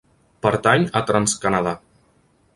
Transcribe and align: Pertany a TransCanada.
Pertany 0.45 0.87
a 1.01 1.03
TransCanada. 1.11 1.77